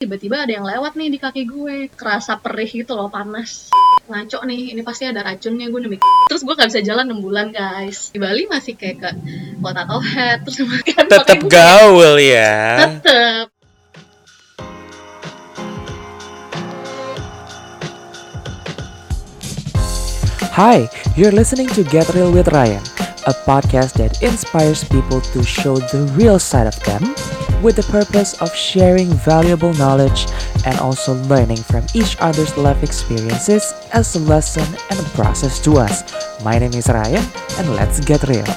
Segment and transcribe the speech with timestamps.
[0.00, 1.76] tiba-tiba ada yang lewat nih di kaki gue.
[1.92, 3.68] Kerasa perih gitu loh panas.
[4.08, 7.52] Ngaco nih ini pasti ada racunnya gue demi terus gue gak bisa jalan 6 bulan
[7.52, 8.08] guys.
[8.08, 9.10] Di Bali masih kayak ke
[9.60, 12.96] kota Tauhead terus makan Tetap gaul ya.
[12.96, 13.52] tetep.
[20.56, 22.80] Hi, you're listening to Get Real with Ryan,
[23.28, 27.04] a podcast that inspires people to show the real side of them
[27.60, 30.24] with the purpose of sharing valuable knowledge
[30.64, 35.76] and also learning from each other's life experiences as a lesson and a process to
[35.76, 36.00] us.
[36.40, 37.24] My name is Ryan,
[37.60, 38.48] and let's get real.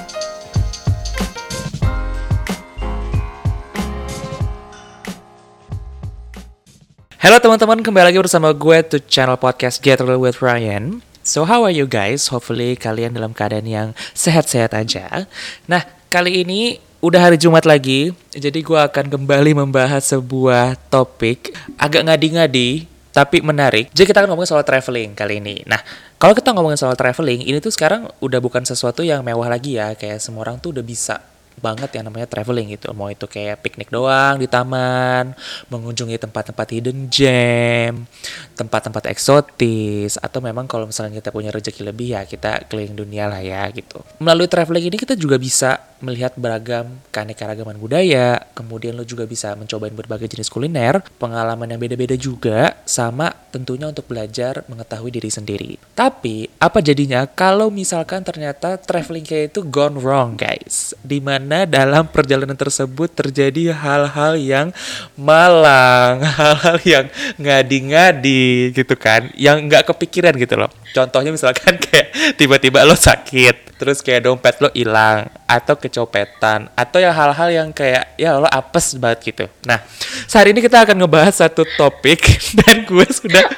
[7.20, 11.04] Halo teman-teman, kembali lagi bersama gue to channel podcast Get Real with Ryan.
[11.24, 12.28] So how are you guys?
[12.32, 15.24] Hopefully kalian dalam keadaan yang sehat-sehat aja.
[15.72, 22.08] Nah, kali ini udah hari Jumat lagi, jadi gue akan kembali membahas sebuah topik agak
[22.08, 23.92] ngadi-ngadi tapi menarik.
[23.92, 25.68] Jadi kita akan ngomongin soal traveling kali ini.
[25.68, 25.84] Nah,
[26.16, 30.00] kalau kita ngomongin soal traveling, ini tuh sekarang udah bukan sesuatu yang mewah lagi ya.
[30.00, 31.20] Kayak semua orang tuh udah bisa
[31.60, 32.90] banget yang namanya traveling gitu.
[32.96, 35.38] Mau itu kayak piknik doang di taman,
[35.70, 38.10] mengunjungi tempat-tempat hidden gem,
[38.58, 43.44] tempat-tempat eksotis, atau memang kalau misalnya kita punya rezeki lebih ya kita keliling dunia lah
[43.44, 44.02] ya gitu.
[44.18, 49.96] Melalui traveling ini kita juga bisa melihat beragam keanekaragaman budaya, kemudian lo juga bisa mencobain
[49.96, 55.72] berbagai jenis kuliner, pengalaman yang beda-beda juga, sama tentunya untuk belajar mengetahui diri sendiri.
[55.96, 60.92] Tapi, apa jadinya kalau misalkan ternyata traveling kayak itu gone wrong guys?
[61.00, 64.68] Di mana dalam perjalanan tersebut terjadi hal-hal yang
[65.16, 67.06] malang, hal-hal yang
[67.40, 70.70] ngadi-ngadi gitu kan, yang nggak kepikiran gitu loh.
[70.94, 77.14] Contohnya misalkan kayak tiba-tiba lo sakit, terus kayak dompet lo hilang, atau kecopetan, atau ya
[77.14, 79.46] hal-hal yang kayak ya lo apes banget gitu.
[79.70, 79.78] Nah,
[80.26, 82.26] saat ini kita akan ngebahas satu topik
[82.66, 83.46] dan gue sudah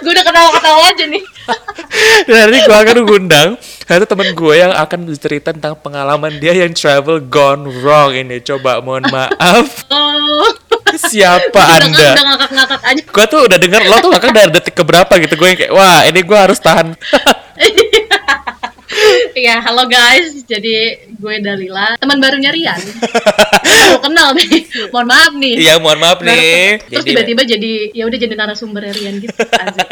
[0.00, 1.20] gue udah ketawa-ketawa aja nih
[2.30, 3.50] nanti gue akan ngundang
[3.84, 8.40] satu teman gue yang akan bercerita tentang pengalaman dia yang travel gone wrong ini.
[8.40, 10.48] Coba mohon maaf, oh,
[10.96, 12.16] siapa anda?
[12.16, 15.48] udah ngakak-ngakak aja Gue tuh udah denger lo tuh bahkan dari detik keberapa gitu gue
[15.48, 16.96] yang kayak wah ini gue harus tahan.
[19.38, 20.44] Iya, halo guys.
[20.44, 22.80] Jadi gue Dalila, teman barunya Rian.
[23.94, 24.66] Mau kenal nih.
[24.92, 25.54] Mohon maaf nih.
[25.58, 26.82] Iya mohon maaf nih.
[26.88, 29.32] Terus tiba-tiba jadi ya udah jadi narasumber Rian gitu.
[29.34, 29.88] Asik.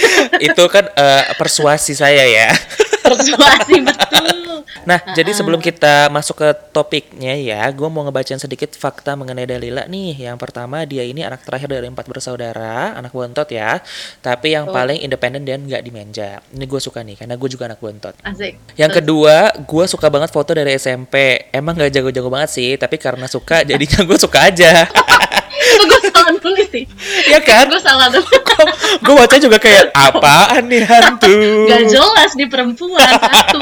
[0.50, 2.48] itu kan eh, persuasi saya ya.
[3.02, 4.29] Persuasi betul.
[4.82, 9.84] Nah, jadi sebelum kita masuk ke topiknya ya, gue mau ngebacain sedikit fakta mengenai Dalila
[9.84, 10.26] nih.
[10.26, 13.80] Yang pertama, dia ini anak terakhir dari empat bersaudara, anak bontot ya.
[14.18, 14.72] Tapi yang Oh.
[14.72, 16.40] paling independen dan nggak dimanja.
[16.50, 18.14] Ini gue suka nih, karena gue juga anak bontot.
[18.22, 18.54] Asik.
[18.74, 21.48] Yang kedua, gue suka banget foto dari SMP.
[21.50, 24.86] Emang gak jago-jago banget sih, tapi karena suka, jadinya gue suka aja.
[25.50, 26.84] Itu gue salah nulis sih.
[27.28, 27.68] ya kan?
[27.68, 28.42] Gue salah nulis.
[29.04, 31.32] gue baca juga kayak, apaan nih hantu?
[31.68, 33.60] Gak jelas di perempuan satu.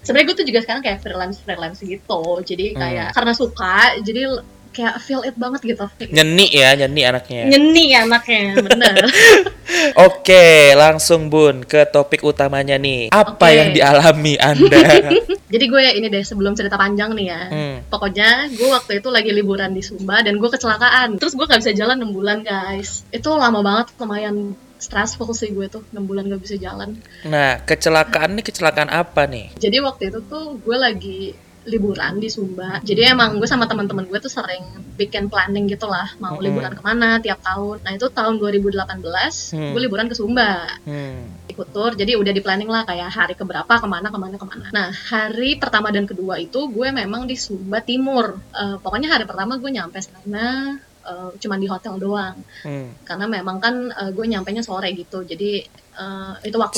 [0.00, 2.22] Sebenarnya gue tuh juga sekarang kayak freelance freelance gitu.
[2.44, 4.40] Jadi kayak karena suka, jadi
[4.70, 5.84] kayak feel it banget gitu.
[6.08, 7.42] Nyeni ya, nyeni anaknya.
[7.50, 9.04] Nyeni anaknya, bener.
[10.06, 13.10] Oke, langsung Bun ke topik utamanya nih.
[13.10, 13.56] Apa Oke.
[13.58, 14.80] yang dialami Anda?
[15.52, 17.42] Jadi gue ini deh sebelum cerita panjang nih ya.
[17.50, 17.76] Hmm.
[17.90, 21.18] Pokoknya gue waktu itu lagi liburan di Sumba dan gue kecelakaan.
[21.18, 23.02] Terus gue gak bisa jalan 6 bulan guys.
[23.10, 26.96] Itu lama banget, lumayan stressful sih gue tuh 6 bulan gak bisa jalan.
[27.28, 29.52] Nah, kecelakaan nih kecelakaan apa nih?
[29.56, 31.20] Jadi waktu itu tuh gue lagi
[31.60, 32.80] liburan di Sumba.
[32.80, 34.64] Jadi emang gue sama teman-teman gue tuh sering
[34.96, 36.44] bikin planning gitu lah, mau Mm-mm.
[36.48, 37.84] liburan ke mana tiap tahun.
[37.84, 39.72] Nah itu tahun 2018 Hmm.
[39.76, 41.44] gue liburan ke Sumba Hmm.
[41.52, 41.92] ikut tour.
[41.92, 44.66] Jadi udah di planning lah kayak hari keberapa ke mana ke mana ke mana.
[44.72, 48.40] Nah hari pertama dan kedua itu gue memang di Sumba Timur.
[48.56, 52.36] Eh, pokoknya hari pertama gue nyampe sana eh, cuman di hotel doang.
[52.64, 52.92] Hmm.
[53.04, 55.24] Karena memang kan eh, gue nyampenya sore gitu.
[55.24, 55.64] Jadi
[55.96, 56.76] eh, itu waktu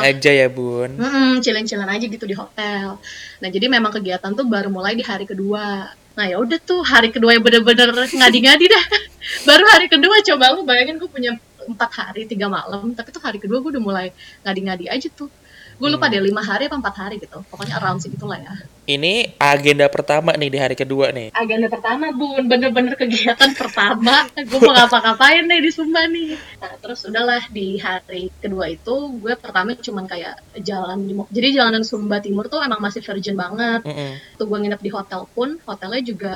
[0.00, 0.12] lah.
[0.12, 0.90] aja ya, Bun.
[0.96, 2.96] Hmm, chilling-chilling aja gitu di hotel.
[3.40, 5.92] Nah, jadi memang kegiatan tuh baru mulai di hari kedua.
[6.18, 8.84] Nah, ya udah tuh hari kedua yang bener-bener ngadi-ngadi dah.
[9.48, 11.38] baru hari kedua coba lu bayangin gue punya
[11.68, 14.06] empat hari tiga malam, tapi tuh hari kedua gue udah mulai
[14.42, 15.30] ngadi-ngadi aja tuh.
[15.78, 16.18] Gue lupa Hmm.
[16.18, 17.38] deh lima hari apa empat hari gitu.
[17.46, 18.54] Pokoknya around segitu lah ya.
[18.88, 21.30] Ini agenda pertama nih di hari kedua nih.
[21.30, 24.26] Agenda pertama bun, bener-bener kegiatan pertama.
[24.34, 26.34] Gue mau ngapa-ngapain nih di Sumba nih.
[26.58, 30.34] Nah, terus udahlah di hari kedua itu gue pertama cuman kayak
[30.66, 33.86] jalan di Jadi jalanan Sumba Timur tuh emang masih virgin banget.
[33.86, 34.12] Mm-mm.
[34.34, 36.32] Waktu gue nginep di hotel pun, hotelnya juga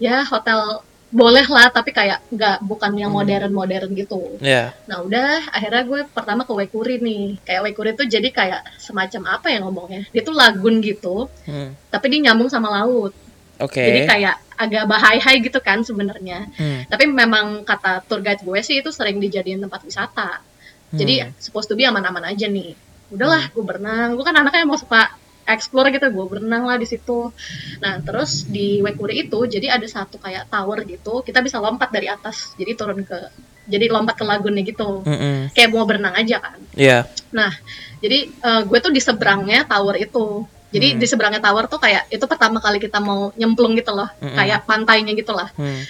[0.00, 3.18] ya hotel boleh lah, tapi kayak nggak bukan yang Hmm.
[3.18, 4.38] modern-modern gitu.
[4.38, 4.70] Ya.
[4.86, 7.42] Nah udah, akhirnya gue pertama ke Waikuri nih.
[7.42, 10.06] Kayak Waikuri tuh jadi kayak semacam apa ya ngomongnya?
[10.14, 11.74] Dia tuh lagun gitu, Hmm.
[11.90, 13.10] tapi dia nyambung sama laut.
[13.58, 13.82] Oke.
[13.82, 16.46] Jadi kayak agak bahaya gitu kan sebenarnya.
[16.54, 16.86] Hmm.
[16.86, 20.40] Tapi memang kata tour guide gue sih itu sering dijadiin tempat wisata.
[20.94, 21.34] Jadi Hmm.
[21.36, 22.72] supposed to be aman-aman aja nih.
[23.10, 24.14] Udahlah, gue berenang.
[24.14, 25.10] Gue kan anaknya mau suka
[25.46, 27.32] explore gitu, gue berenang lah di situ.
[27.80, 31.24] Nah, terus di Wekuri itu jadi ada satu kayak tower gitu.
[31.24, 32.54] Kita bisa lompat dari atas.
[32.56, 33.18] Jadi turun ke
[33.70, 35.06] jadi lompat ke lagunnya gitu.
[35.06, 35.54] Mm-mm.
[35.54, 36.58] Kayak mau berenang aja kan.
[36.74, 37.06] Iya.
[37.30, 37.54] Nah,
[38.02, 40.44] jadi eh, gue tuh di seberangnya tower itu.
[40.70, 40.98] Jadi Hmm.
[41.02, 44.38] di seberangnya tower tuh kayak itu pertama kali kita mau nyemplung gitu loh, Mm-mm.
[44.38, 45.50] kayak pantainya gitu lah.
[45.58, 45.82] Hmm.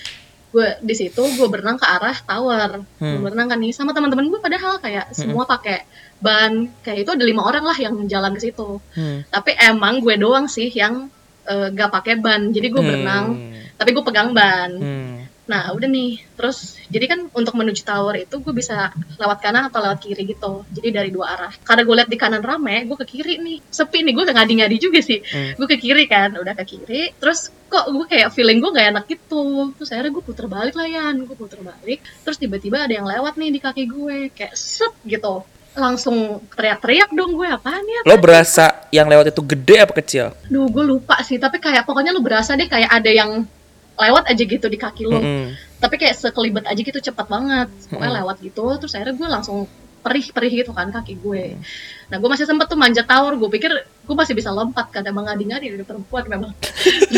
[0.51, 3.23] Gue di situ gue berenang ke arah tower, Hmm.
[3.23, 5.87] Gue berenang kan nih sama teman-teman gue padahal kayak semua pakai
[6.19, 8.83] ban, kayak itu ada lima orang lah yang jalan ke situ.
[8.99, 9.23] Hmm.
[9.31, 11.07] Tapi emang gue doang sih yang
[11.47, 13.27] eh, gak pakai ban, jadi gue berenang,
[13.79, 14.71] tapi gue pegang ban.
[14.75, 15.20] Hmm.
[15.51, 16.23] Nah, udah nih.
[16.39, 20.63] Terus, jadi kan untuk menuju tower itu gue bisa lewat kanan atau lewat kiri gitu.
[20.71, 21.53] Jadi dari dua arah.
[21.67, 23.59] Karena gue lihat di kanan rame, gue ke kiri nih.
[23.67, 25.19] Sepi nih, gue ke ngadi-ngadi juga sih.
[25.19, 25.59] Hmm.
[25.59, 27.11] Gue ke kiri kan, udah ke kiri.
[27.19, 29.75] Terus kok gue kayak feeling gue gak enak gitu.
[29.75, 31.11] Terus akhirnya gue puter balik lah ya.
[31.19, 31.99] Gue puter balik.
[32.23, 34.31] Terus tiba-tiba ada yang lewat nih di kaki gue.
[34.31, 35.43] Kayak set gitu.
[35.75, 37.51] Langsung teriak-teriak dong gue.
[37.51, 38.07] Apaan ya?
[38.07, 40.31] Lo berasa yang lewat itu gede apa kecil?
[40.47, 41.43] Duh, gue lupa sih.
[41.43, 43.43] Tapi kayak pokoknya lu berasa deh kayak ada yang
[44.01, 45.15] lewat aja gitu di kaki lu.
[45.15, 45.45] Mm-mm.
[45.81, 47.69] tapi kayak sekelibet aja gitu cepat banget.
[47.89, 48.21] Pokoknya Mm-mm.
[48.25, 49.59] lewat gitu terus akhirnya gue langsung
[50.01, 51.61] perih-perih gitu kan kaki gue.
[52.09, 55.05] Nah gue masih sempet tuh manjat tower gue pikir gue masih bisa lompat kan.
[55.05, 56.57] Emang ngadi-ngadi dari perempuan memang.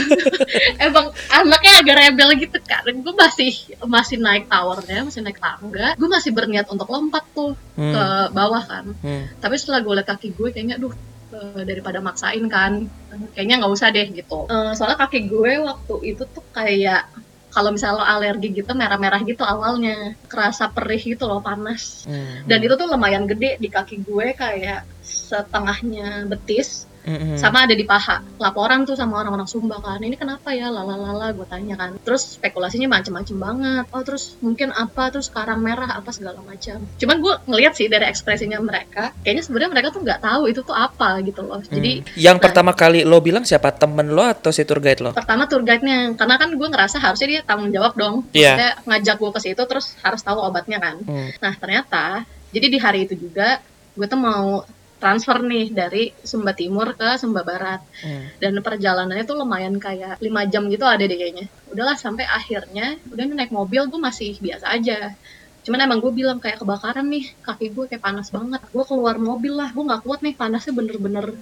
[0.87, 2.83] Emang anaknya agak rebel gitu kan.
[2.85, 3.51] Gue masih
[3.87, 5.95] masih naik towernya masih naik tangga.
[5.95, 7.89] Gue masih berniat untuk lompat tuh Hmm.
[7.89, 8.05] ke
[8.37, 8.85] bawah kan.
[9.01, 9.25] Hmm.
[9.41, 10.93] tapi setelah gue liat kaki gue kayaknya duh
[11.33, 12.87] eh, daripada maksain kan.
[13.33, 14.47] Kayaknya nggak usah deh gitu.
[14.47, 17.09] Eh, soalnya kaki gue waktu itu tuh kayak
[17.53, 20.17] kalau misalnya lo alergi gitu merah-merah gitu awalnya.
[20.29, 22.05] Kerasa perih gitu loh panas.
[22.09, 22.45] Hmm.
[22.49, 27.35] dan itu tuh lumayan gede di kaki gue kayak setengahnya betis Mm-mm.
[27.37, 31.47] sama ada di paha laporan tuh sama orang-orang Sumba kan ini kenapa ya lalalala gue
[31.47, 36.39] tanya kan terus spekulasinya macem-macem banget oh terus mungkin apa terus sekarang merah apa segala
[36.41, 40.61] macam cuman gue ngeliat sih dari ekspresinya mereka kayaknya sebenarnya mereka tuh nggak tahu itu
[40.63, 42.07] tuh apa gitu loh jadi Hmm.
[42.15, 42.45] yang nah.
[42.45, 45.11] pertama kali lo bilang siapa temen lo atau si tour guide lo?
[45.13, 48.55] pertama tour guide-nya karena kan gue ngerasa harusnya dia tanggung jawab dong Iya.
[48.55, 51.29] Maksudnya ngajak gue ke situ terus harus tahu obatnya kan Hmm.
[51.39, 53.59] nah ternyata jadi di hari itu juga
[53.93, 54.65] gue tuh mau
[55.03, 57.83] transfer nih dari Sumba Timur ke Sumba Barat.
[58.03, 58.31] Hmm.
[58.39, 61.47] dan perjalanannya tuh lumayan kayak 5 jam gitu ada deh kayaknya.
[61.75, 65.19] Udahlah sampai akhirnya udah naik mobil gue masih biasa aja.
[65.63, 68.63] Cuman emang gue bilang kayak kebakaran nih kaki gue kayak panas banget.
[68.71, 71.35] Gue keluar mobil lah gue nggak kuat nih panasnya bener-bener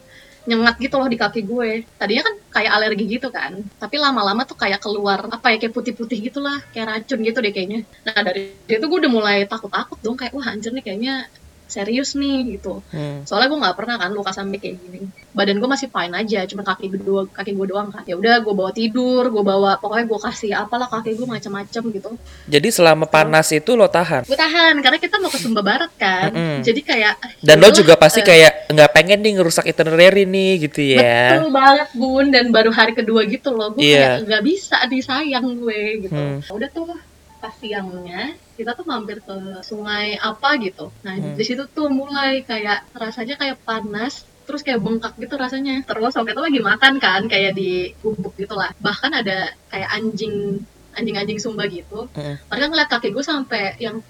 [0.48, 4.56] nyengat gitu loh di kaki gue tadinya kan kayak alergi gitu kan tapi lama-lama tuh
[4.56, 7.84] kayak keluar apa ya kayak putih-putih gitulah kayak racun gitu deh kayaknya.
[8.08, 11.28] Nah dari itu gue udah mulai takut-takut dong kayak wah anjir nih kayaknya
[11.70, 13.22] serius nih gitu Hmm.
[13.22, 15.00] soalnya gue nggak pernah kan luka sampai kayak gini
[15.30, 18.38] badan gue masih fine aja cuma kaki gue dua kaki gue doang kan ya udah
[18.38, 22.10] gue bawa tidur gue bawa pokoknya gue kasih apalah kaki gue macam-macam gitu
[22.46, 24.22] Jadi selama panas itu lo tahan.
[24.22, 26.58] gue tahan karena kita mau ke Sumba Barat kan Mm-mm.
[26.60, 30.52] jadi kayak Dan lo yaudahlah, juga pasti eh, kayak nggak pengen nih ngerusak itinerary nih
[30.60, 31.38] gitu ya.
[31.38, 34.18] betul banget bun dan baru hari kedua gitu loh gue Iya.
[34.18, 36.42] kayak nggak bisa disayang gue gitu Hmm.
[36.50, 36.90] udah tuh
[37.36, 40.92] pas siangnya kita tuh mampir ke sungai apa gitu.
[41.00, 41.36] Nah Hmm.
[41.40, 45.80] di situ tuh mulai kayak rasanya kayak panas terus kayak bengkak gitu rasanya.
[45.88, 50.60] Terus waktu itu lagi makan kan kayak di gubuk gitu lah bahkan ada kayak anjing
[50.92, 52.10] anjing-anjing sumba gitu.
[52.12, 52.36] Hmm.
[52.52, 54.04] mereka ngeliat kaki gue sampai yang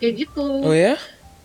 [0.00, 0.48] kayak gitu.
[0.64, 0.96] Oh ya?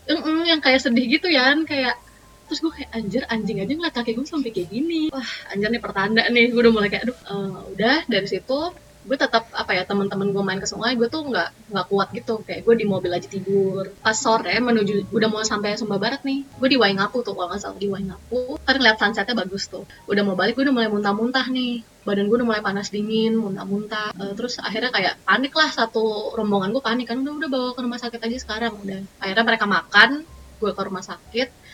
[0.05, 1.97] Mm-mm, yang kayak sedih gitu ya kayak
[2.45, 5.09] terus gue kayak anjir anjing aja ngeliat kaki gue sampai kayak gini.
[5.09, 6.53] Wah anjir nih pertanda nih.
[6.53, 7.97] Gue udah mulai kayak aduh eh, udah.
[8.05, 8.59] Dari situ
[9.05, 12.41] gue tetap apa ya teman-teman gue main ke sungai gue tuh nggak nggak kuat gitu.
[12.41, 13.93] Kayak gue di mobil aja tidur.
[14.01, 17.61] Pas sore menuju udah mau sampai Sumba Barat nih gue di Waingapu tuh kalau nggak
[17.61, 18.57] salah di Waingapu.
[18.65, 19.85] Kan ngeliat sunsetnya bagus tuh.
[20.09, 21.85] Udah mau balik gue udah mulai muntah-muntah nih.
[22.05, 24.13] Badan gue udah mulai panas dingin muntah-muntah.
[24.17, 27.05] Eh, terus akhirnya kayak panik lah satu rombongan gue panik.
[27.09, 29.01] Kan udah udah bawa ke rumah sakit aja sekarang udah.
[29.21, 31.64] Akhirnya mereka makan gue ke rumah sakit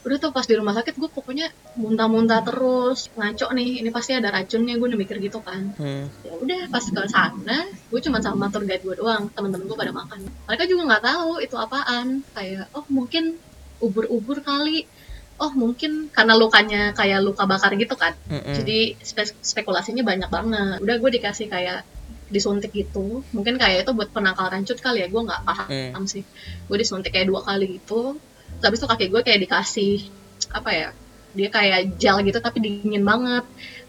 [0.00, 4.32] udah tuh pas di rumah sakit gue pokoknya muntah-muntah terus ngaco nih ini pasti ada
[4.32, 5.76] racunnya gue udah mikir gitu kan.
[5.76, 6.08] Hmm.
[6.24, 9.92] ya udah pas ke sana gue cuma sama tour guide gue doang teman-teman gue pada
[9.92, 10.24] makan.
[10.48, 13.36] Mereka juga nggak tahu itu apaan kayak oh mungkin
[13.78, 14.88] ubur-ubur kali.
[15.36, 18.12] Oh mungkin karena lukanya kayak luka bakar gitu kan.
[18.28, 18.56] Mm-mm.
[18.56, 20.76] jadi spe- spekulasinya banyak banget.
[20.80, 21.84] Udah gue dikasih kayak
[22.28, 23.20] disuntik gitu.
[23.32, 26.04] Mungkin kayak itu buat penangkal rancut kali ya gue nggak paham Hmm.
[26.04, 26.24] sih.
[26.68, 28.16] Gue disuntik kayak dua kali gitu
[28.66, 30.08] habis itu kaki gue kayak dikasih
[30.52, 30.88] apa ya
[31.30, 33.44] dia kayak gel gitu tapi dingin banget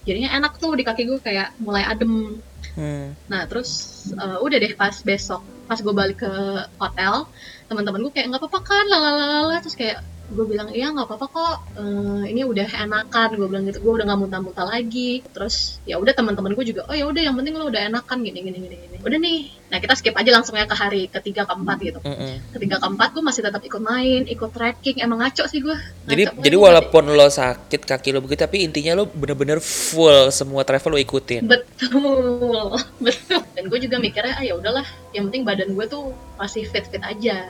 [0.05, 2.37] jadinya enak tuh di kaki gue kayak mulai adem
[2.71, 3.11] Hmm.
[3.27, 3.71] nah terus
[4.15, 6.31] eh, udah deh pas besok pas gue balik ke
[6.79, 7.27] hotel
[7.67, 9.99] teman-teman gue kayak nggak apa-apa kan lalalala terus kayak
[10.31, 11.55] gue bilang iya nggak apa-apa kok.
[11.77, 13.29] Eh, ini udah enakan.
[13.35, 13.83] Gue bilang gitu.
[13.83, 15.21] Gue udah nggak muntah-muntah lagi.
[15.35, 18.17] Terus ya udah teman-teman gue juga oh ya udah yang penting lo udah enakan.
[18.23, 18.97] Gini gini gini gini.
[19.03, 19.39] Udah nih.
[19.71, 21.99] Nah kita skip aja langsung ya ke hari ketiga keempat gitu.
[22.03, 22.33] Mm-mm.
[22.55, 25.73] ketiga keempat gue masih tetap ikut main ikut trekking emang ngaco sih gue
[26.07, 26.41] Jadi Ngaco.
[26.43, 30.99] jadi walaupun lo sakit kaki lo begitu tapi intinya lo bener-bener full semua travel lo
[30.99, 31.47] ikutin.
[31.47, 32.75] betul.
[33.05, 33.41] Betul.
[33.55, 34.85] Dan gue juga mikirnya ah ya udahlah.
[35.15, 37.47] Yang penting badan gue tuh masih fit fit aja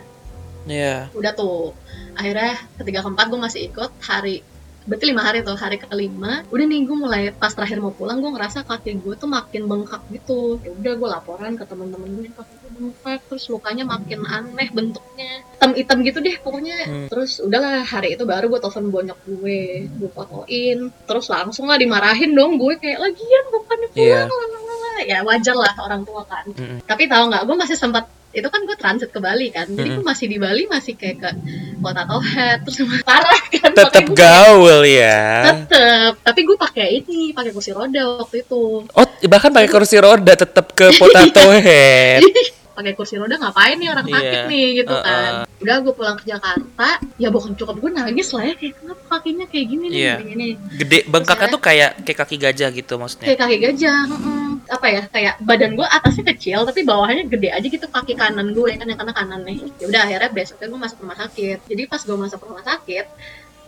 [0.66, 1.10] Iya.
[1.14, 1.74] udah tuh
[2.14, 4.46] akhirnya ketiga keempat gue masih ikut hari
[4.82, 8.34] berarti lima hari tuh hari kelima udah nih gue mulai pas terakhir mau pulang gue
[8.34, 12.54] ngerasa kaki gue tuh makin bengkak gitu ya udah gue laporan ke teman-teman gue kaki
[12.66, 17.08] gue bengkak terus lukanya makin aneh bentuknya hitam-hitam gitu deh pokoknya Hmm.
[17.14, 22.34] terus udahlah hari itu baru gue telepon bonyok gue gue fotoin terus langsung lah dimarahin
[22.34, 26.82] dong gue kayak lagian bukannya pulang lalalala." ya wajar lah orang tua kan Mm-mm.
[26.90, 30.02] tapi tahu nggak gue masih sempat itu kan gue transit ke Bali kan jadi gue
[30.02, 31.30] masih di Bali masih kayak ke
[31.78, 35.20] kota Tauhead terus parah kan Tetap gaul ya.
[35.54, 40.34] tetep tapi gue pakai ini pakai kursi roda waktu itu Oh, bahkan pakai kursi roda
[40.34, 42.24] tetap ke potato head.
[42.72, 44.48] pakai kursi roda ngapain nih orang sakit Iya.
[44.48, 45.04] nih gitu Uh-uh.
[45.04, 49.04] kan udah gue pulang ke Jakarta ya bukan cukup gue nangis lah ya kayak kenapa
[49.14, 50.16] kakinya kayak gini nih Iya.
[50.18, 50.48] gini, gini.
[50.82, 53.28] Gede bengkaknya tuh kayak kayak kaki gajah gitu maksudnya.
[53.30, 54.42] kayak kaki gajah mm-mm.
[54.68, 58.70] apa ya kayak badan gue atasnya kecil tapi bawahnya gede aja gitu kaki kanan gue
[58.74, 62.02] kan yang kena kanan nih ya udah akhirnya besoknya gue masuk rumah sakit jadi pas
[62.02, 63.06] gue masuk rumah sakit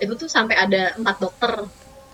[0.02, 1.52] itu tuh sampai ada empat dokter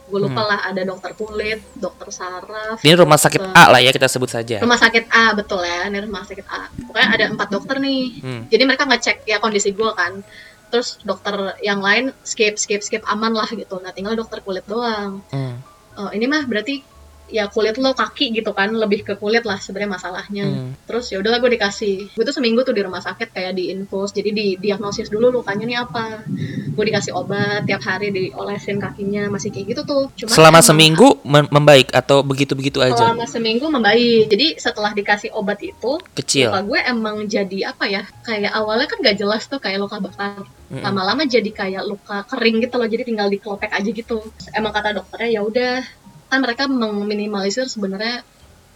[0.09, 0.49] gue lupa Hmm.
[0.49, 4.27] lah ada dokter kulit dokter saraf Ini rumah sakit dokter- A lah ya kita sebut
[4.27, 4.57] saja.
[4.57, 8.41] rumah sakit A betul ya ini rumah sakit A pokoknya ada empat dokter nih Hmm.
[8.47, 10.25] jadi mereka ngecek ya kondisi gue kan
[10.67, 15.21] terus dokter yang lain skip skip skip aman lah gitu nah tinggal dokter kulit doang
[15.29, 15.61] Hmm.
[15.95, 16.81] oh, ini mah berarti
[17.29, 20.45] ya kulit lo kaki gitu kan lebih ke kulit lah sebenarnya masalahnya.
[20.45, 20.71] Hmm.
[20.85, 22.13] terus ya udahlah gue dikasih.
[22.17, 25.65] Gue tuh seminggu tuh di rumah sakit kayak di infus jadi di diagnosis dulu lukanya
[25.65, 26.25] nih apa.
[26.73, 30.03] Gue dikasih obat tiap hari diolesin kakinya masih kayak gitu tuh.
[30.15, 32.97] Cuma Selama seminggu mem- membaik atau begitu-begitu aja?
[32.97, 34.27] selama seminggu membaik.
[34.27, 36.49] Jadi setelah dikasih obat itu Kecil.
[36.49, 40.41] luka gue emang jadi apa ya kayak awalnya kan gak jelas tuh kayak luka bakar.
[40.69, 44.21] Lama-lama jadi kayak luka kering gitu loh jadi tinggal dikelopek aja gitu.
[44.53, 45.81] Emang kata dokternya ya udah
[46.29, 48.21] kan mereka meminimalisir sebenarnya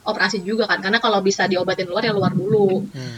[0.04, 3.16] operasi juga kan karena kalau bisa diobatin luar ya luar dulu Hmm.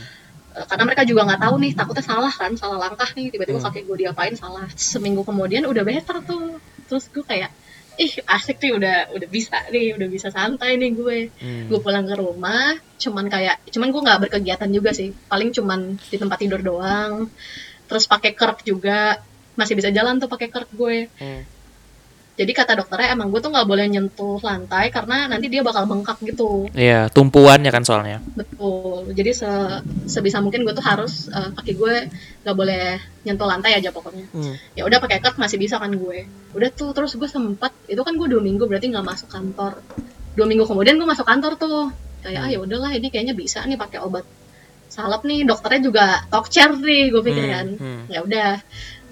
[0.56, 3.68] Eh, karena mereka juga nggak tahu nih takutnya salah kan salah langkah nih tiba-tiba Hmm.
[3.68, 7.52] kaki gue diapain salah seminggu kemudian udah better tuh terus gue kayak
[7.96, 11.68] ih asik nih udah udah bisa nih udah bisa santai nih gue Hmm.
[11.68, 16.16] gue pulang ke rumah cuman kayak cuman gue nggak berkegiatan juga sih paling cuman di
[16.16, 17.28] tempat tidur doang
[17.86, 19.20] terus pakai kerk juga
[19.56, 21.44] masih bisa jalan tuh pakai kerk gue Hmm.
[22.36, 26.20] Jadi kata dokternya emang gue tuh nggak boleh nyentuh lantai karena nanti dia bakal bengkak
[26.20, 26.68] gitu.
[26.76, 28.20] Iya, tumpuannya kan soalnya.
[28.36, 29.08] betul.
[29.16, 29.80] Jadi se-
[30.12, 31.96] sebisa mungkin gue tuh harus eh, kaki gue
[32.44, 34.28] nggak boleh nyentuh lantai aja pokoknya.
[34.36, 34.52] Hmm.
[34.76, 36.28] ya udah pakai kerk masih bisa kan gue.
[36.52, 39.80] Udah tuh terus gue sempat itu kan gue dua minggu berarti nggak masuk kantor.
[40.36, 41.88] Dua minggu kemudian gue masuk kantor tuh.
[42.20, 44.28] Kayak ah ya udahlah ini kayaknya bisa nih pakai obat
[44.92, 45.48] salep nih.
[45.48, 47.68] Dokternya juga talk chair nih gue pikir kan.
[47.80, 48.02] Hmm, hmm.
[48.12, 48.60] ya udah.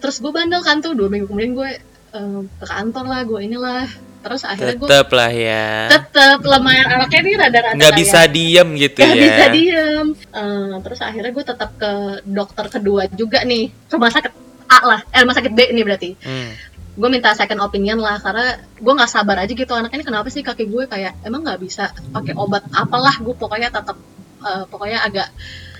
[0.03, 1.71] Terus gue bandel kan tuh dua minggu kemudian gue
[2.13, 3.85] eh, ke kantor lah gue inilah
[4.23, 5.67] terus akhirnya gue Tetep lah ya.
[5.89, 9.19] tetep lumayan anaknya nih rada-rada Nggak kayak- bisa diem gitu Gak ya.
[9.21, 10.05] bisa diem.
[10.15, 11.91] Eh, terus akhirnya gue tetap ke
[12.23, 14.31] dokter kedua juga nih, rumah sakit
[14.65, 16.09] A lah, eh rumah sakit B nih berarti.
[16.17, 16.55] Hmm.
[16.93, 20.39] Gue minta second opinion lah karena gue nggak sabar aja gitu anak ini kenapa sih
[20.39, 23.97] kaki gue kayak emang nggak bisa pakai obat apalah gue pokoknya tetap
[24.39, 25.27] eh, pokoknya agak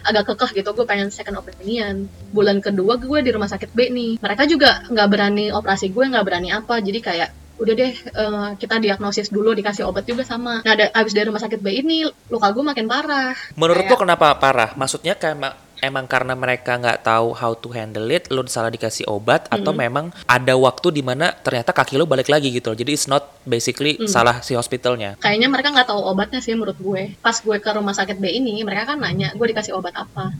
[0.04, 2.06] agak kekeh gitu gue pengen second opinion.
[2.30, 4.12] Bulan kedua gue di rumah sakit B nih.
[4.20, 6.78] Mereka juga nggak berani operasi gue nggak berani apa.
[6.78, 10.60] Jadi kayak udah deh eh, kita diagnosis dulu dikasih obat juga sama.
[10.60, 13.34] Nah da- abis dari rumah sakit B ini luka gue makin parah.
[13.54, 14.70] Menurut Kayak- lo kenapa parah?
[14.74, 15.38] Maksudnya kayak
[15.84, 19.82] emang karena mereka nggak tahu how to handle it, lo salah dikasih obat atau Hmm.
[19.82, 22.78] memang ada waktu di mana ternyata kaki lo balik lagi gitu loh.
[22.78, 24.08] Jadi it's not basically Hmm.
[24.08, 25.20] salah si hospitalnya.
[25.20, 28.64] kayaknya mereka nggak tahu obatnya sih menurut gue pas gue ke rumah sakit B ini
[28.64, 30.32] mereka kan nanya gue dikasih obat apa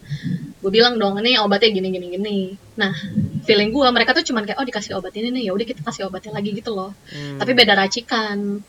[0.58, 2.38] gue bilang dong ini obatnya gini gini gini
[2.74, 2.96] nah
[3.44, 6.08] feeling gue mereka tuh cuman kayak oh dikasih obat ini nih ya udah kita kasih
[6.08, 7.36] obatnya lagi gitu loh Hmm.
[7.36, 8.64] tapi beda racikan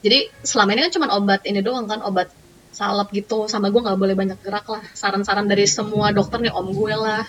[0.00, 2.32] jadi selama ini kan cuman obat ini doang kan obat
[2.74, 6.66] salep gitu sama gue nggak boleh banyak gerak lah saran-saran dari semua dokter nih om
[6.74, 7.22] gue lah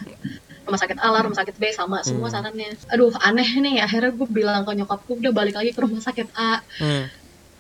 [0.66, 2.36] rumah sakit A lah, rumah sakit B sama semua Hmm.
[2.42, 6.02] sarannya aduh aneh nih akhirnya gue bilang ke nyokap gue udah balik lagi ke rumah
[6.02, 7.06] sakit A Hmm.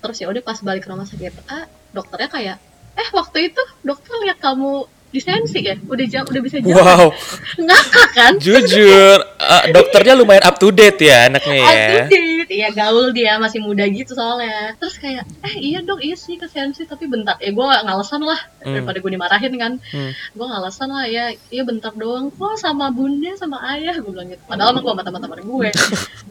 [0.01, 2.57] terus ya udah pas balik ke rumah sakit A dokternya kayak
[2.97, 7.07] eh waktu itu dokter lihat kamu di sensi ya udah jam udah bisa jalan Wow,
[7.55, 8.33] ngakak kan?
[8.35, 11.63] Jujur, eh, dokternya lumayan up to date ya anaknya ya.
[11.63, 12.49] Up to date.
[12.51, 14.75] iya gaul dia masih muda gitu soalnya.
[14.75, 17.39] Terus kayak eh iya dong iya sih ke sensi tapi bentar.
[17.39, 18.37] Ya gue gak ngalasan lah.
[18.59, 18.75] Hmm.
[18.75, 19.73] daripada gue dimarahin kan.
[19.93, 20.11] Hmm.
[20.11, 22.27] gue ngalasan lah ya iya bentar doang.
[22.35, 23.95] Kok sama bunda sama ayah?
[24.03, 24.43] Gue bilang gitu.
[24.45, 25.69] Padahal emang gue sama teman-teman gue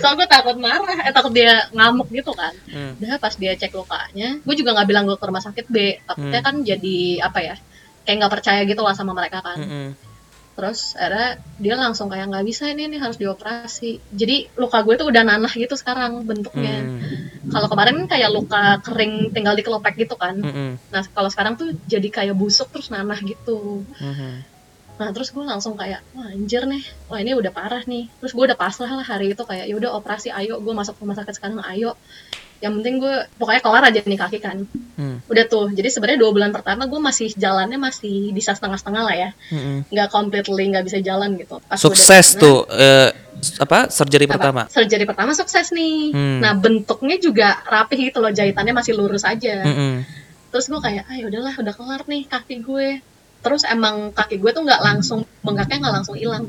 [0.00, 2.96] soalnya gue takut marah eh takut dia ngamuk gitu kan Hmm.
[2.96, 6.40] udah pas dia cek lukanya gue juga nggak bilang gue ke rumah sakit B takutnya
[6.40, 6.46] Hmm.
[6.46, 7.54] kan jadi apa ya
[8.02, 9.88] kayak nggak percaya gitu lah sama mereka kan Mm-mm.
[10.52, 15.08] terus akhirnya dia langsung kayak nggak bisa ini nih harus dioperasi jadi luka gue tuh
[15.08, 17.00] udah nanah gitu sekarang bentuknya Hmm.
[17.48, 20.76] kalau kemarin kayak luka kering tinggal dikelopek gitu kan Mm-mm.
[20.88, 24.51] nah kalau sekarang tuh jadi kayak busuk terus nanah gitu Mhm.
[25.02, 26.82] Nah terus gue langsung kayak wah anjir nih.
[27.10, 28.06] Wah ini udah parah nih.
[28.22, 30.62] Terus gue udah pasrah lah hari itu kayak ya udah operasi ayo.
[30.62, 31.98] Gue masuk rumah sakit sekarang ayo.
[32.62, 34.58] Yang penting gue pokoknya kelar aja nih kaki kan.
[34.94, 35.18] Hmm.
[35.26, 35.74] udah tuh.
[35.74, 39.30] Jadi sebenarnya dua bulan pertama gue masih jalannya masih bisa setengah-setengah lah ya.
[39.90, 41.58] Nggak completely nggak bisa jalan gitu.
[41.66, 43.10] Pas Sukses tuh eh,
[43.58, 44.62] apa surgery apa, pertama.
[44.70, 46.14] surgery pertama sukses nih.
[46.14, 46.38] Hmm.
[46.38, 49.66] nah bentuknya juga rapih gitu loh jahitannya masih lurus aja.
[49.66, 50.06] Mm-mm.
[50.52, 53.00] terus gue kayak ah udahlah udah kelar nih kaki gue
[53.42, 56.46] terus emang kaki gue tuh nggak langsung bengkaknya nggak langsung hilang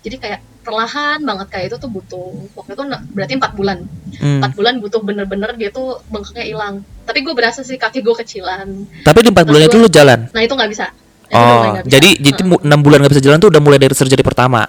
[0.00, 3.78] jadi kayak perlahan banget kayak itu tuh butuh waktu itu berarti empat bulan
[4.10, 4.36] Hmm.
[4.36, 8.68] empat bulan butuh bener-bener dia tuh bengkaknya hilang tapi gue berasa sih kaki gue kecilan
[9.00, 10.28] Tapi di empat bulan itu lu jalan.
[10.28, 10.92] nah itu nggak bisa
[11.24, 11.88] Itu Oh, bisa.
[11.88, 14.66] jadi jadi enam bulan nggak bisa jalan tuh udah mulai dari surgery pertama.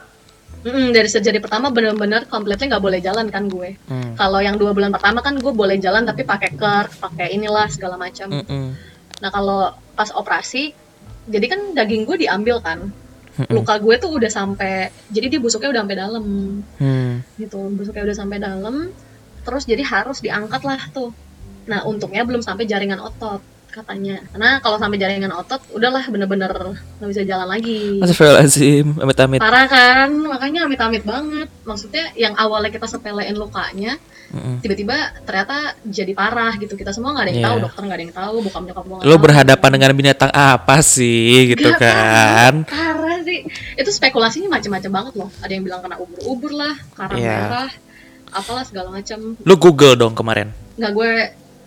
[0.62, 4.14] Mm-mm, dari surgery pertama bener-bener completely nggak boleh jalan kan gue Hmm.
[4.14, 7.98] kalau yang dua bulan pertama kan gue boleh jalan tapi pakai ker pakai inilah segala
[7.98, 8.66] macam Mm-mm.
[9.20, 10.72] Nah kalau pas operasi,
[11.28, 12.90] jadi kan daging gue diambil kan,
[13.50, 16.26] luka gue tuh udah sampai, jadi dia busuknya udah sampai dalam,
[16.82, 17.14] Hmm.
[17.38, 18.76] gitu, busuknya udah sampai dalam,
[19.46, 21.14] terus jadi harus diangkat lah tuh.
[21.66, 26.52] Nah untungnya belum sampai jaringan otot katanya, karena kalau sampai jaringan otot, udahlah bener-bener
[27.00, 27.98] nggak bisa jalan lagi.
[28.00, 29.40] Astagfirullahaladzim, amit-amit.
[29.40, 31.48] Parah kan, makanya amit-amit banget.
[31.64, 33.96] Maksudnya yang awalnya kita sepelein lukanya,
[34.30, 34.60] Mm-mm.
[34.60, 36.76] tiba-tiba ternyata jadi parah gitu.
[36.76, 37.48] Kita semua nggak ada yang Iya.
[37.48, 39.24] tahu, dokter nggak ada yang tahu, bukan nyokap gue Lo tahu.
[39.24, 42.54] berhadapan dengan binatang apa sih gitu Gak kan?
[42.64, 47.38] parah sih itu spekulasinya macam-macam banget loh ada yang bilang kena ubur-ubur lah karang Iya.
[47.40, 47.70] merah
[48.30, 50.50] apalah segala macam Lu Google dong kemarin.
[50.74, 51.12] nggak gue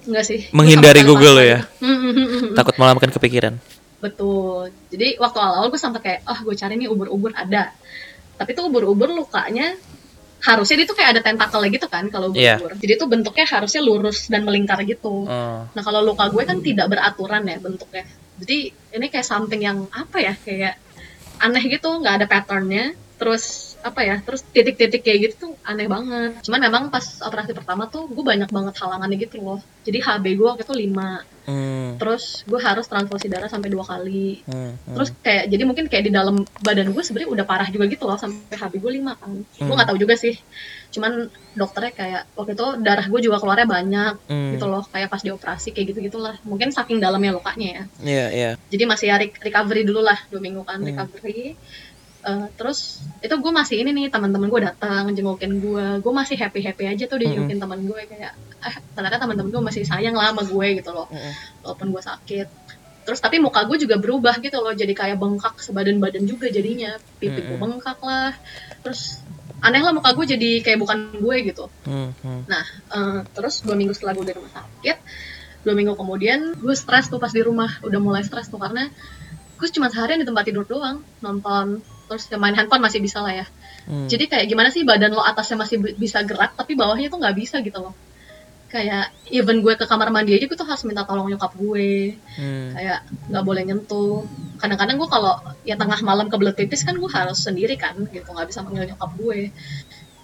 [0.04, 1.58] nggak sih Menghindari Google ya?
[1.78, 2.52] hmm, hmm, hmm.
[2.52, 3.54] Takut malah makan kepikiran.
[3.96, 7.72] betul jadi waktu awal-awal gue sampai kayak oh gue cari nih ubur-ubur ada
[8.34, 9.72] tapi tuh ubur-ubur lukanya
[10.40, 12.60] harusnya dia tuh kayak ada tentakelnya gitu kan kalau Iya.
[12.60, 15.64] ubur-ubur jadi tuh bentuknya harusnya lurus dan melingkar gitu Oh.
[15.64, 18.04] Nah kalau luka gue kan tidak beraturan ya bentuknya.
[18.34, 18.58] Jadi
[18.92, 20.74] ini kayak something yang apa ya kayak
[21.38, 22.92] aneh gitu, nggak ada patternnya.
[23.14, 24.16] Terus apa ya?
[24.24, 26.40] Terus titik-titik kayak gitu tuh aneh banget.
[26.40, 29.60] Cuman memang pas operasi pertama tuh gue banyak banget halangannya gitu loh.
[29.84, 32.00] Jadi HB gue waktu itu 5 Hmm.
[32.00, 34.40] Terus gue harus transfusi darah sampai dua kali.
[34.48, 34.80] Hmm.
[34.80, 34.96] hmm.
[34.96, 38.16] Terus kayak jadi mungkin kayak di dalam badan gue sebenarnya udah parah juga gitu loh
[38.16, 39.30] sampai HB gue 5 kan.
[39.44, 39.76] Gue Hmm.
[39.76, 40.32] nggak tahu juga sih.
[40.88, 44.56] Cuman dokternya kayak waktu itu darah gue juga keluarnya banyak Hmm.
[44.56, 48.50] gitu loh kayak pas dioperasi kayak gitu gitulah mungkin saking dalamnya lukanya ya Iya, iya.
[48.66, 50.88] jadi masih ya re- recovery dulu lah dua minggu kan Hmm.
[50.90, 51.54] recovery
[52.24, 56.64] Eh, terus itu gue masih ini nih teman-teman gue datang jengukin gue gue masih happy
[56.64, 57.44] happy aja tuh dia Hmm.
[57.44, 58.32] jengukin teman gue kayak
[58.64, 61.32] eh ternyata teman-teman gue masih sayang lah sama gue gitu loh Mm-mm.
[61.60, 62.48] walaupun gue sakit
[63.04, 66.96] terus tapi muka gue juga berubah gitu loh jadi kayak bengkak sebadan badan juga jadinya
[67.20, 68.32] pipi gue bengkak lah
[68.80, 69.20] terus
[69.60, 72.08] aneh lah muka gue jadi kayak bukan gue gitu Hmm.
[72.24, 72.48] Hmm.
[72.48, 74.96] Nah, eh, terus dua minggu setelah gue dari rumah sakit,
[75.60, 78.88] dua minggu kemudian gue stres tuh pas di rumah, udah mulai stres tuh karena
[79.54, 83.32] gue cuma seharian di tempat tidur doang, nonton, terus ya main handphone masih bisa lah
[83.32, 83.46] ya.
[83.88, 84.08] Hmm.
[84.08, 87.36] Jadi kayak gimana sih badan lo atasnya masih bi- bisa gerak, tapi bawahnya tuh nggak
[87.36, 87.94] bisa gitu loh.
[88.68, 92.74] Kayak even gue ke kamar mandi aja gue tuh harus minta tolong nyokap gue, Hmm.
[92.74, 92.98] kayak
[93.30, 94.26] nggak boleh nyentuh.
[94.58, 98.48] Kadang-kadang gue kalau ya tengah malam kebelet pipis kan gue harus sendiri kan, gitu nggak
[98.50, 99.54] bisa manggil nyokap gue.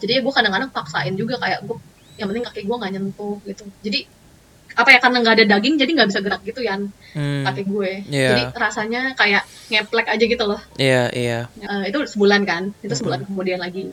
[0.01, 1.77] Jadi ya gue kadang-kadang paksain juga kayak gue
[2.19, 3.65] yang penting kaki gue nggak nyentuh gitu.
[3.87, 4.20] Jadi
[4.77, 6.77] apa ya karena nggak ada daging jadi nggak bisa gerak gitu ya
[7.11, 7.43] Hmm.
[7.43, 8.07] kaki gue.
[8.07, 8.29] Iya.
[8.31, 10.63] Jadi rasanya kayak ngeplek aja gitu loh.
[10.79, 11.51] Iya, iya.
[11.59, 13.91] Eh, itu sebulan kan, itu sebulan kemudian lagi.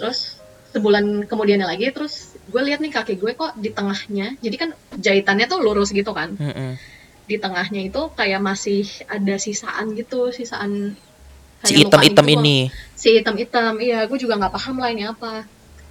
[0.00, 0.40] Terus
[0.72, 5.46] sebulan kemudiannya lagi terus gue lihat nih kaki gue kok di tengahnya jadi kan jahitannya
[5.46, 6.74] tuh lurus gitu kan Mm-mm.
[7.24, 10.98] di tengahnya itu kayak masih ada sisaan gitu sisaan
[11.62, 12.58] Si hitam-hitam gitu ini.
[12.92, 15.46] si hitam-hitam iya gue juga nggak paham lah ini apa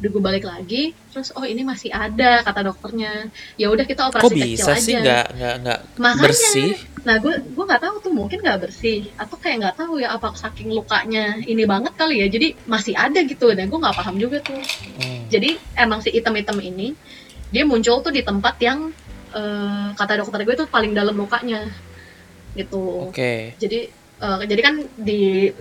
[0.09, 4.31] gue balik lagi terus oh ini masih ada kata dokternya ya udah kita operasi Kok
[4.33, 6.23] kecil bisa aja sih nggak nggak nggak Makanya.
[6.25, 6.71] bersih?
[7.03, 10.31] nah gue gue nggak tahu tuh mungkin nggak bersih atau kayak nggak tahu ya apa
[10.33, 14.39] saking lukanya ini banget kali ya jadi masih ada gitu dan gue nggak paham juga
[14.39, 14.59] tuh
[14.93, 15.25] Hmm.
[15.27, 16.93] jadi emang si hitam-hitam ini
[17.49, 18.93] dia muncul tuh di tempat yang
[19.33, 21.65] eh, kata dokter gue tuh paling dalam lukanya
[22.53, 23.57] gitu Oke.
[23.57, 23.89] jadi
[24.23, 25.51] Eh, jadi kan di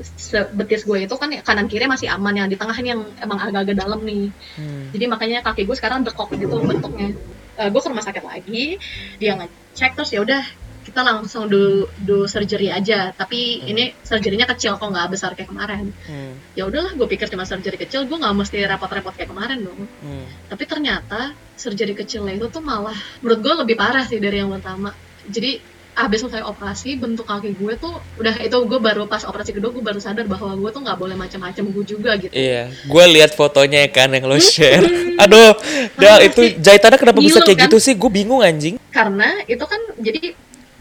[0.54, 3.74] betis gue itu kan kanan kiri masih aman yang di tengah ini yang emang agak-agak
[3.74, 4.86] dalam nih Hmm.
[4.94, 7.10] jadi makanya kaki gue sekarang dekok gitu bentuknya
[7.52, 8.78] Eh, gue ke rumah sakit lagi
[9.18, 10.40] dia ngecek terus ya udah
[10.82, 13.70] kita langsung do, do surgery aja tapi Hmm.
[13.74, 16.38] ini surgerynya kecil kok nggak besar kayak kemarin Hmm.
[16.54, 20.22] ya udahlah gue pikir cuma surgery kecil gue nggak mesti repot-repot kayak kemarin dong Hmm.
[20.46, 24.94] tapi ternyata surgery kecilnya itu tuh malah menurut gue lebih parah sih dari yang pertama
[25.26, 25.58] jadi
[25.92, 29.84] habis selesai operasi bentuk kaki gue tuh udah itu gue baru pas operasi kedua gue
[29.84, 33.84] baru sadar bahwa gue tuh nggak boleh macam-macam gue juga gitu Iya, gue lihat fotonya
[33.84, 34.80] ya kan yang lo share.
[35.22, 35.52] Aduh,
[36.00, 37.64] Dal itu jahitannya kenapa bisa kayak kan?
[37.68, 37.92] gitu sih?
[37.92, 38.80] Gue bingung anjing.
[38.88, 40.36] karena itu kan jadi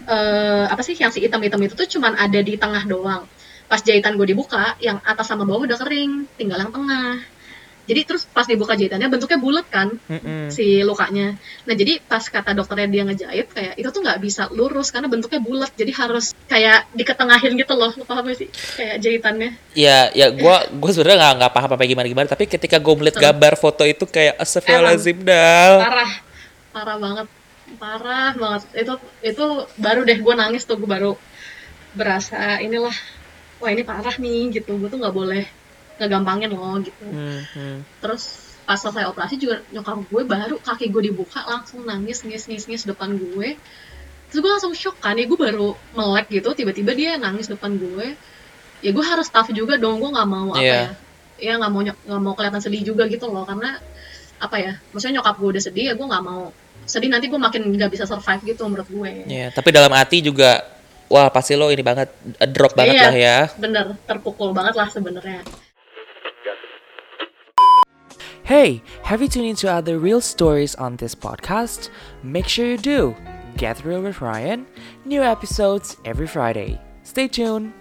[0.08, 3.24] eh, apa sih yang si hitam-hitam itu tuh cuman ada di tengah doang
[3.71, 7.24] pas jahitan gue dibuka yang atas sama bawah udah kering tinggal yang tengah
[7.91, 10.47] jadi terus pas dibuka jahitannya bentuknya bulat kan Mm-mm.
[10.47, 11.36] si lukanya.
[11.67, 15.43] Nah jadi pas kata dokternya dia ngejahit kayak itu tuh nggak bisa lurus karena bentuknya
[15.43, 15.75] bulat.
[15.75, 18.47] Jadi harus kayak diketengahin gitu loh lu paham gak sih?
[18.80, 19.51] Kayak jahitannya.
[19.75, 22.27] Ya, ya gue gue sebenarnya nggak nggak paham apa gimana gimana.
[22.32, 25.73] Tapi ketika gue melihat gambar foto itu kayak astagfirullahaladzim Dal.
[25.84, 26.12] parah.
[26.71, 27.27] Parah banget.
[27.75, 28.62] Parah banget.
[28.71, 31.19] Itu itu baru deh gue nangis tuh gue baru
[31.91, 32.95] berasa inilah
[33.60, 34.80] wah ini parah nih gitu.
[34.80, 35.43] Gue tuh nggak boleh
[35.97, 37.77] ngegampangin loh gitu Hmm, hmm.
[37.99, 38.23] terus
[38.62, 42.84] pas selesai operasi juga nyokap gue baru kaki gue dibuka langsung nangis ngis ngis ngis
[42.86, 43.58] depan gue
[44.27, 48.15] terus gue langsung shock kan ya gue baru melek gitu tiba-tiba dia nangis depan gue
[48.80, 50.77] ya gue harus tough juga dong gue nggak mau apa Iya.
[50.77, 50.88] ya
[51.41, 53.82] ya nggak mau nggak mau kelihatan sedih juga gitu loh karena
[54.38, 57.62] apa ya maksudnya nyokap gue udah sedih ya gue nggak mau sedih nanti gue makin
[57.67, 60.65] nggak bisa survive gitu menurut gue Ya, tapi dalam hati juga,
[61.08, 62.10] wah pasti lo ini banget
[62.47, 63.06] drop banget Iya.
[63.06, 63.38] lah ya.
[63.54, 65.41] bener terpukul banget lah sebenarnya
[68.52, 71.90] Hey, have you tuned into other real stories on this podcast?
[72.22, 73.16] Make sure you do.
[73.56, 74.68] Get Real with Ryan.
[75.06, 76.78] New episodes every Friday.
[77.04, 77.72] Stay tuned.